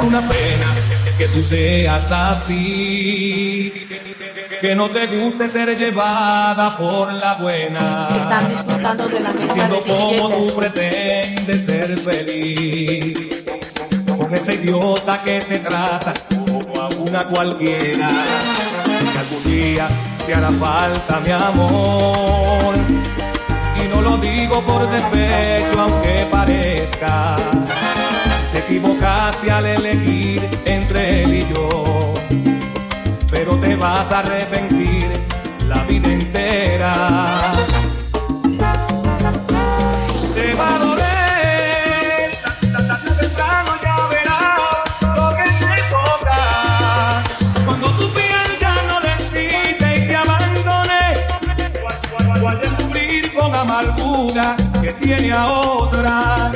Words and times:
Una 0.00 0.20
pena 0.20 0.66
que 1.18 1.28
tú 1.28 1.42
seas 1.42 2.10
así. 2.10 3.72
Que 4.60 4.74
no 4.74 4.88
te 4.90 5.06
guste 5.06 5.48
ser 5.48 5.76
llevada 5.76 6.76
por 6.76 7.12
la 7.12 7.34
buena. 7.34 8.08
Están 8.16 8.48
disfrutando 8.48 9.08
de 9.08 9.20
la 9.20 9.32
mesa 9.32 9.54
Siendo 9.54 9.76
de 9.76 9.82
como 9.82 10.28
tú 10.28 10.54
pretendes 10.56 11.64
ser 11.64 11.98
feliz. 11.98 13.30
Con 14.06 14.34
ese 14.34 14.54
idiota 14.54 15.20
que 15.24 15.40
te 15.40 15.58
trata 15.58 16.14
como 16.28 16.80
a 16.80 16.88
una 16.88 17.24
cualquiera. 17.24 18.08
Que 19.12 19.18
algún 19.18 19.44
día 19.44 19.88
te 20.26 20.34
hará 20.34 20.50
falta 20.50 21.20
mi 21.20 21.32
amor. 21.32 22.74
Y 23.82 23.88
no 23.88 24.00
lo 24.00 24.16
digo 24.18 24.64
por 24.64 24.88
despecho, 24.88 25.80
aunque 25.80 26.26
parezca. 26.30 27.36
Al 29.50 29.66
elegir 29.66 30.48
entre 30.64 31.24
él 31.24 31.34
y 31.34 31.40
yo. 31.52 32.14
Pero 33.30 33.54
te 33.56 33.76
vas 33.76 34.10
a 34.10 34.20
arrepentir 34.20 35.10
la 35.68 35.82
vida 35.84 36.08
entera. 36.08 36.94
Te 40.34 40.54
va 40.54 40.74
a 40.74 40.78
doler, 40.78 42.30
temprano 43.20 43.72
ya 43.84 43.96
verás 44.08 44.58
lo 45.02 45.36
que 45.36 45.44
te 45.66 45.76
toca. 45.90 47.22
Cuando 47.66 47.86
tu 47.90 48.10
piel 48.14 48.50
ya 48.58 48.74
no 48.88 49.00
decide 49.00 49.96
y 49.98 50.06
te 50.06 50.16
abandone, 50.16 51.02
o 52.42 52.48
al 52.48 52.58
descubrir 52.58 53.34
con 53.34 53.54
amargura 53.54 54.56
que 54.80 54.92
tiene 54.94 55.30
a 55.32 55.46
otra, 55.48 56.51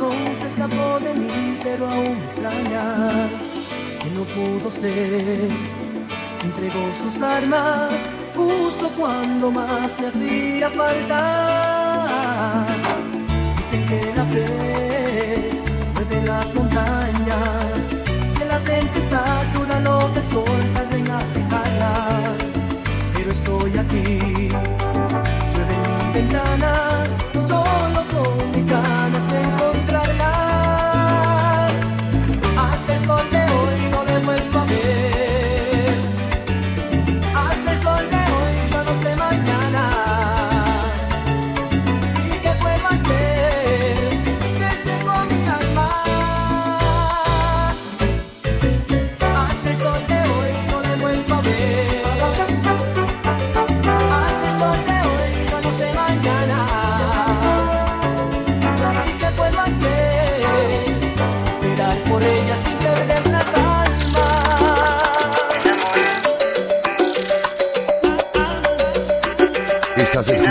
corazón 0.00 0.34
se 0.34 0.46
escapó 0.46 0.98
de 1.00 1.14
mí, 1.14 1.58
pero 1.62 1.86
aún 1.86 2.18
me 2.18 2.24
extraña. 2.24 3.08
Que 4.00 4.10
no 4.10 4.24
pudo 4.24 4.70
ser. 4.70 5.48
Entregó 6.42 6.94
sus 6.94 7.20
armas 7.22 8.08
justo 8.34 8.90
cuando 8.98 9.50
más 9.50 10.00
me 10.00 10.06
hacía 10.06 10.70
falta. 10.70 12.66
Dicen 13.56 13.86
que 13.86 14.14
la 14.14 14.24
fe 14.24 15.50
mueve 15.94 16.22
las 16.26 16.54
montañas. 16.54 17.90
Que 18.38 18.44
la 18.46 18.60
tempestad 18.60 19.44
dura 19.54 19.80
lo 19.80 20.12
que 20.14 20.20
el 20.20 20.26
sol 20.26 20.68
tarda 20.74 20.96
en 20.96 21.10
alejarla 21.10 22.36
pero 23.14 23.30
estoy 23.32 23.76
aquí. 23.76 24.48
Llueve 25.52 25.76
mi 25.88 26.12
ventana, 26.14 27.04
solo 27.34 27.89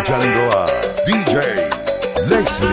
escuchando 0.10 0.42
a 0.58 0.66
DJ 1.06 1.70
Leslie. 2.26 2.70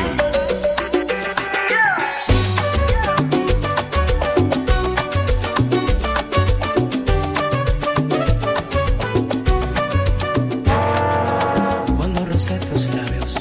Cuando 11.96 12.24
rocé 12.24 12.58
tus 12.58 12.86
labios 12.94 13.34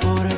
por 0.00 0.37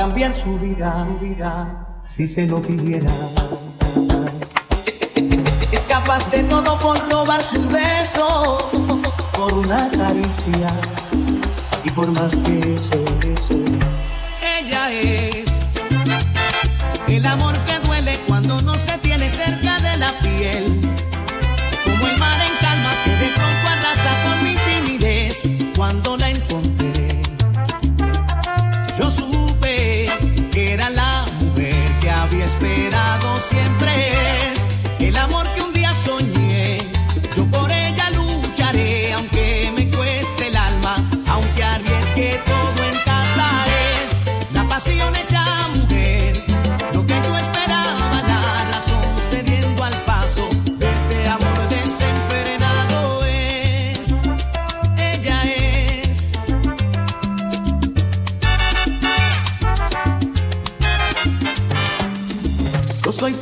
cambiar 0.00 0.34
su 0.34 0.58
vida, 0.58 1.04
su 1.04 1.18
vida, 1.18 1.98
si 2.02 2.26
se 2.26 2.46
lo 2.46 2.62
pidiera. 2.62 3.10
Capaz 5.90 6.30
de 6.30 6.44
todo 6.44 6.78
por 6.78 6.96
robar 7.10 7.42
su 7.42 7.66
beso, 7.66 8.58
por 9.32 9.52
una 9.54 9.90
caricia 9.90 10.68
y 11.82 11.90
por 11.90 12.12
más 12.12 12.36
que 12.36 12.74
eso, 12.74 13.04
eso. 13.28 13.79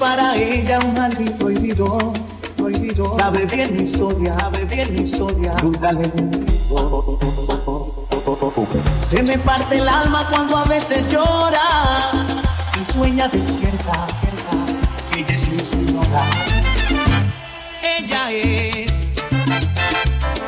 Para 0.08 0.34
ella 0.36 0.78
un 0.86 0.94
maldito 0.94 1.36
prohibido, 1.36 2.12
olvidó. 2.62 3.04
Sabe 3.04 3.44
bien 3.44 3.76
mi 3.76 3.82
historia, 3.82 4.32
sabe 4.40 4.64
bien 4.64 4.94
mi 4.94 5.00
historia. 5.02 5.54
Nunca 5.62 5.92
le 5.92 6.08
digo. 6.08 6.44
Se 8.94 9.22
me 9.22 9.36
parte 9.38 9.76
el 9.76 9.86
alma 9.86 10.26
cuando 10.30 10.56
a 10.56 10.64
veces 10.64 11.10
llora 11.10 11.60
y 12.80 12.84
sueña 12.90 13.28
despierta. 13.28 14.06
Ella 15.14 15.34
es 15.34 15.48
mi 15.50 15.62
señora. 15.62 16.22
Ella 17.82 18.30
es 18.30 19.14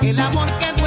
el 0.00 0.18
amor 0.20 0.46
que 0.58 0.79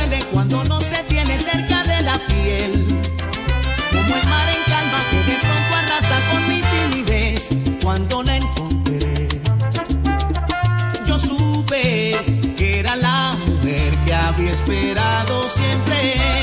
que 14.54 14.72
había 14.72 14.84
esperado 14.94 15.50
siempre 15.50 16.43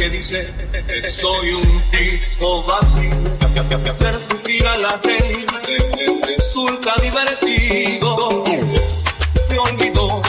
que 0.00 0.08
dice 0.08 0.46
que 0.88 1.02
soy 1.02 1.52
un 1.52 1.82
tipo 1.90 2.62
vacío, 2.62 3.10
que, 3.68 3.82
que- 3.82 3.90
hacer 3.90 4.14
sufrir 4.30 4.66
a 4.66 4.78
la 4.78 4.98
gente 5.04 6.20
resulta 6.26 6.94
divertido. 7.02 8.42
Me 9.50 9.58
olvidó 9.58 10.22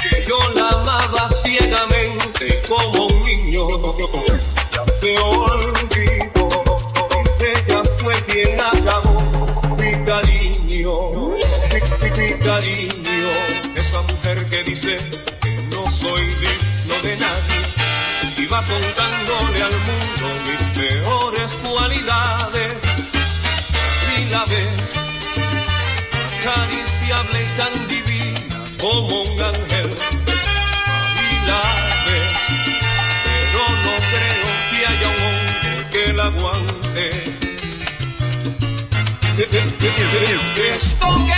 que 0.00 0.24
yo 0.24 0.38
la 0.54 0.68
amaba 0.68 1.28
ciegamente 1.30 2.62
como 2.68 3.06
un 3.08 3.24
niño. 3.24 3.96
Ya 4.72 4.84
se 5.00 5.18
olvidó 5.18 5.72
que 7.40 7.50
ella 7.50 7.82
fue 7.98 8.14
quien 8.28 8.60
acabó 8.60 9.20
mi 9.78 10.04
cariño, 10.04 11.30
mi 12.12 12.44
cariño. 12.44 13.30
Esa 13.74 14.00
mujer 14.02 14.46
que 14.48 14.62
dice 14.62 14.96
que 15.42 15.50
no 15.74 15.90
soy 15.90 16.22
digno 16.24 16.94
de 17.02 17.16
nadie 17.16 17.77
va 18.50 18.62
contándole 18.62 19.62
al 19.62 19.76
mundo 19.86 20.24
mis 20.46 20.62
peores 20.78 21.52
cualidades. 21.62 22.74
Y 24.18 24.30
la 24.30 24.44
ves 24.46 24.94
acariciable 26.40 27.38
y 27.44 27.48
tan 27.58 27.74
divina 27.88 28.64
como 28.80 29.22
un 29.22 29.42
ángel. 29.42 29.90
Y 31.26 31.46
la 31.46 31.62
ves, 32.06 32.40
pero 33.24 33.62
no 33.84 33.94
creo 34.12 34.48
que 34.70 34.78
haya 34.86 35.08
un 35.14 35.20
hombre 35.28 35.72
que 35.92 36.12
la 36.12 36.24
aguante. 36.24 37.06
Es 39.38 40.96
coqueta, 41.00 41.37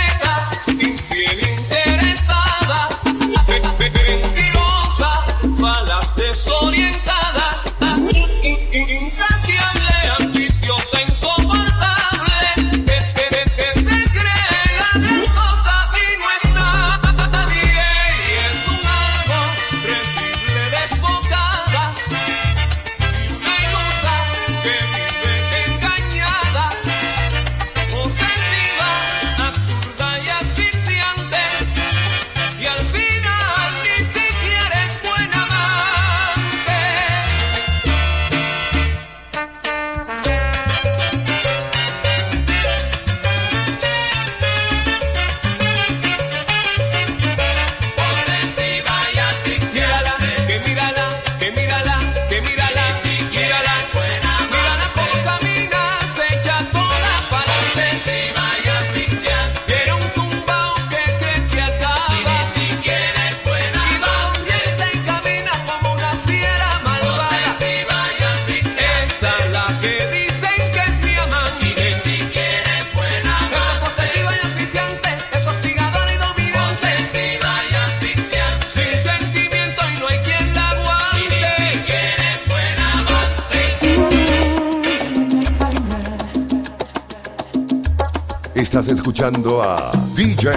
escuchando 89.01 89.63
a 89.63 89.91
DJ 90.13 90.51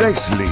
Leslie. 0.00 0.48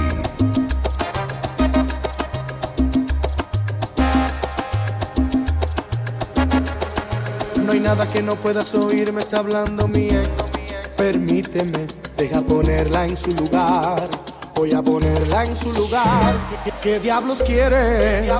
No 7.65 7.71
hay 7.71 7.79
nada 7.79 8.05
que 8.13 8.21
no 8.21 8.35
puedas 8.35 8.75
oír, 8.75 9.11
me 9.11 9.21
está 9.21 9.39
hablando 9.39 9.87
mi 9.87 10.05
ex. 10.05 10.51
Permíteme, 10.95 11.87
deja 12.15 12.41
ponerla 12.41 13.07
en 13.07 13.17
su 13.17 13.31
lugar. 13.31 14.07
Voy 14.53 14.71
a 14.75 14.83
ponerla 14.83 15.45
en 15.45 15.57
su 15.57 15.73
lugar. 15.73 16.37
¿Qué, 16.63 16.71
qué 16.79 16.99
diablos 16.99 17.41
quieres? 17.41 18.31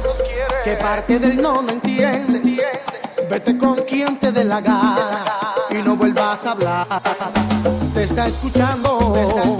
¿Qué 0.63 0.75
parte 0.75 1.17
del 1.17 1.41
no 1.41 1.63
no 1.63 1.71
entiendes? 1.71 2.61
Vete 3.31 3.57
con 3.57 3.77
quien 3.77 4.19
te 4.19 4.31
dé 4.31 4.43
la 4.43 4.61
gana 4.61 5.25
y 5.71 5.81
no 5.81 5.95
vuelvas 5.95 6.45
a 6.45 6.51
hablar. 6.51 6.87
Te 7.99 8.05
está 8.05 8.27
escuchando, 8.27 9.11
te 9.11 9.23
está 9.23 9.41
escuchando. 9.41 9.58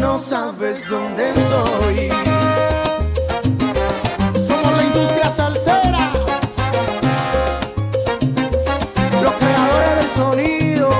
No 0.00 0.18
sabes 0.18 0.88
dónde 0.88 1.32
soy. 1.34 2.08
Somos 4.46 4.72
la 4.76 4.84
industria 4.84 5.30
salsera, 5.30 6.12
los 9.22 9.32
creadores 9.34 9.94
del 9.98 10.10
sonido. 10.16 10.90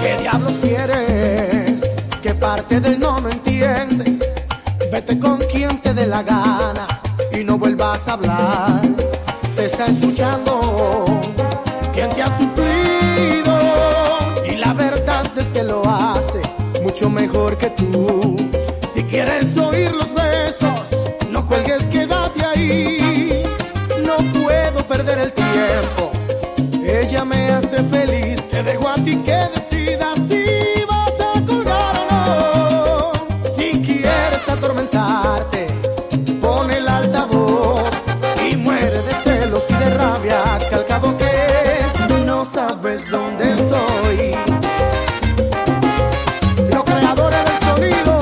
¿Qué 0.00 0.16
diablos 0.20 0.52
quieres? 0.60 2.02
¿Qué 2.22 2.34
parte 2.34 2.80
del 2.80 2.98
no 2.98 3.20
no 3.20 3.28
entiendes? 3.30 4.34
Vete 4.92 5.18
con 5.18 5.38
quien 5.52 5.80
te 5.80 5.92
dé 5.94 6.06
la 6.06 6.22
gana 6.22 6.86
y 7.32 7.44
no 7.44 7.58
vuelvas 7.58 8.08
a 8.08 8.12
hablar. 8.14 8.95
Escuchando, 9.88 11.04
quien 11.92 12.10
te 12.10 12.22
ha 12.22 12.38
suplido. 12.38 13.58
Y 14.50 14.56
la 14.56 14.72
verdad 14.72 15.26
es 15.36 15.48
que 15.50 15.62
lo 15.62 15.84
hace 15.84 16.40
mucho 16.82 17.08
mejor 17.08 17.56
que 17.56 17.70
tú. 17.70 18.36
Si 18.92 19.02
quieres 19.04 19.56
oír 19.58 19.92
los 19.92 20.12
besos, 20.14 20.90
no 21.30 21.46
cuelgues, 21.46 21.88
quédate 21.88 22.44
ahí. 22.44 23.42
No 24.04 24.16
puedo 24.40 24.86
perder 24.86 25.18
el 25.18 25.32
tiempo. 25.32 26.10
Ella 26.84 27.24
me 27.24 27.50
hace 27.50 27.82
feliz. 27.84 28.48
Te 28.48 28.62
dejo 28.62 28.88
a 28.88 28.94
ti 28.94 29.16
que 29.24 29.38
decidas 29.54 30.18
si 30.28 30.45
sabes 42.86 43.10
dónde 43.10 43.56
soy. 43.56 44.34
Los 46.72 46.84
creadores 46.84 47.44
del 47.44 47.58
sonido. 47.68 48.14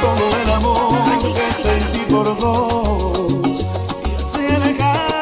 Todo 0.00 0.24
el 0.42 0.50
amor 0.50 0.98
que 1.20 1.50
sentí 1.62 2.00
por 2.10 2.26
vos 2.36 3.66
y 4.04 4.08
así 4.14 4.44
alejado. 4.54 5.20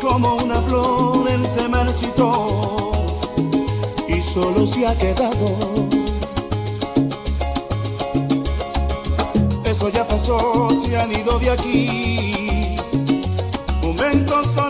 Como 0.00 0.28
una 0.36 0.60
flor 0.62 1.28
él 1.30 1.46
se 1.46 1.68
marchitó 1.68 2.30
y 4.08 4.20
solo 4.20 4.66
se 4.66 4.86
ha 4.86 4.94
quedado. 4.96 5.56
Eso 9.64 9.88
ya 9.90 10.04
pasó 10.06 10.68
se 10.70 10.96
han 10.96 11.12
ido 11.12 11.38
de 11.38 11.50
aquí 11.50 12.45
encostó 14.16 14.65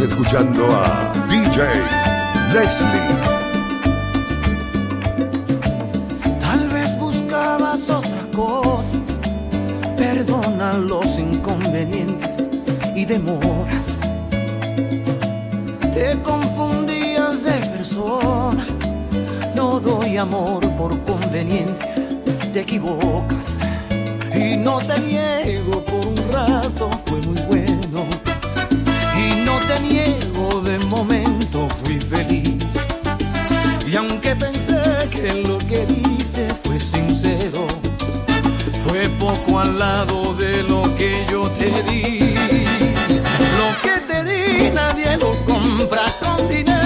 Escuchando 0.00 0.64
a 0.70 1.12
DJ 1.28 1.64
Leslie. 2.52 2.88
Tal 6.38 6.68
vez 6.68 6.98
buscabas 6.98 7.90
otra 7.90 8.22
cosa. 8.32 8.96
Perdona 9.96 10.74
los 10.74 11.04
inconvenientes 11.18 12.48
y 12.94 13.04
demoras. 13.06 13.98
Te 15.92 16.16
confundías 16.22 17.42
de 17.42 17.66
persona. 17.76 18.64
No 19.56 19.80
doy 19.80 20.16
amor 20.16 20.60
por 20.76 20.96
conveniencia. 21.02 21.92
Te 22.52 22.60
equivocas. 22.60 23.58
Y 24.32 24.56
no 24.56 24.78
te 24.78 25.00
niego 25.00 25.84
por 25.84 26.06
un 26.06 26.16
rato. 26.32 26.88
Fue 27.04 27.20
muy 27.22 27.42
bueno. 27.48 27.67
Momento 30.98 31.68
fui 31.80 32.00
feliz. 32.00 32.64
Y 33.86 33.94
aunque 33.94 34.34
pensé 34.34 34.82
que 35.10 35.32
lo 35.46 35.56
que 35.58 35.86
diste 35.86 36.48
fue 36.64 36.80
sincero, 36.80 37.66
fue 38.84 39.08
poco 39.20 39.60
al 39.60 39.78
lado 39.78 40.34
de 40.34 40.64
lo 40.64 40.82
que 40.96 41.24
yo 41.30 41.48
te 41.52 41.70
di. 41.84 42.34
Lo 43.60 43.68
que 43.84 43.94
te 44.08 44.24
di 44.24 44.70
nadie 44.70 45.16
lo 45.18 45.30
compra 45.44 46.06
con 46.20 46.48
dinero. 46.48 46.77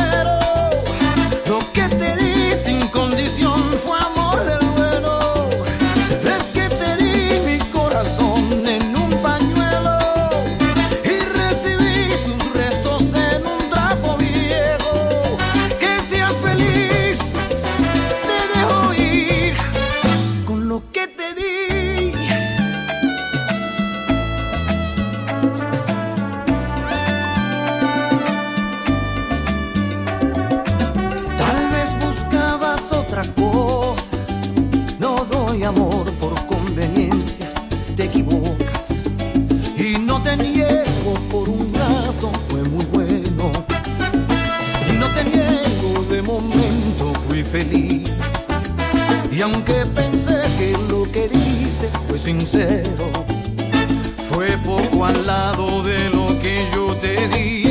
Fue 54.28 54.58
poco 54.64 55.04
al 55.04 55.26
lado 55.26 55.82
de 55.82 56.08
lo 56.10 56.26
que 56.40 56.66
yo 56.74 56.96
te 56.96 57.28
di. 57.28 57.61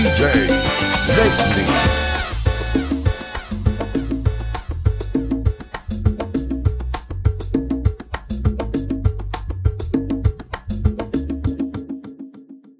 DJ 0.00 0.48
Leslie. 1.14 2.19